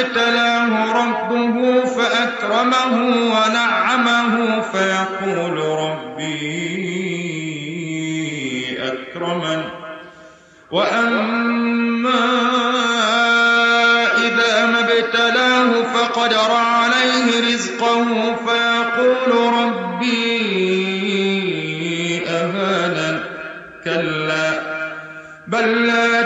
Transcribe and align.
ابتلاه 0.00 0.92
ربه 0.92 1.84
فأكرمه 1.84 2.94
ونعمه 3.34 4.60
فيقول 4.60 5.56
ربي 5.58 6.38
أكرمن. 8.82 9.62
وأما 10.70 12.24
إذا 14.16 14.66
ما 14.66 14.80
ابتلاه 14.80 15.82
فقدر 15.82 16.50
عليه 16.52 17.54
رزقه 17.54 18.04
فيقول 18.46 18.67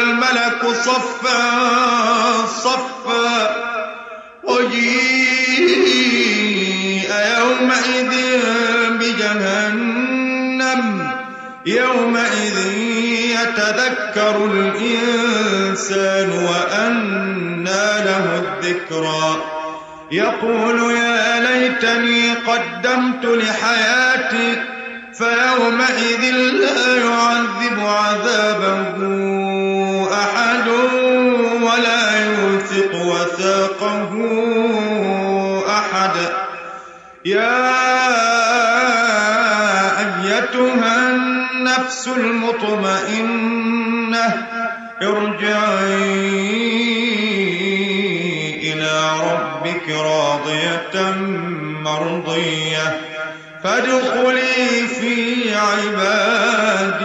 والملك 0.00 0.62
صفا 0.84 1.40
صفا. 2.46 3.56
وجيء 4.44 5.80
يومئذ 7.38 8.12
بجهنم 9.00 10.82
يومئذ 11.66 12.58
يتذكر 13.40 14.36
الإنسان 14.54 16.30
وأنى 16.30 17.86
له 18.08 18.24
الذكرى. 18.42 19.28
يقول 20.12 20.78
يا 20.96 21.40
ليتني 21.40 22.34
قدمت 22.34 23.24
لحياتي 23.24 24.62
فيومئذ 25.14 26.22
لا 26.34 26.96
يعذب 26.96 27.78
عذابه. 27.80 29.19
أحد. 35.68 36.16
يا 37.24 37.70
أيتها 39.98 41.10
النفس 41.10 42.08
المطمئنة 42.08 43.66
ارجعي 45.02 46.32
إلى 48.72 49.10
ربك 49.32 49.88
راضية 49.88 51.14
مرضية 51.84 53.00
فادخلي 53.64 54.86
في 55.00 55.54
عبادي 55.54 56.99